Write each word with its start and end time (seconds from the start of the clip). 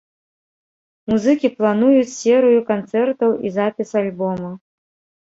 Музыкі 1.13 1.47
плануюць 1.59 2.09
серыю 2.23 2.59
канцэртаў 2.73 3.39
і 3.47 3.57
запіс 3.63 3.89
альбома. 4.07 4.51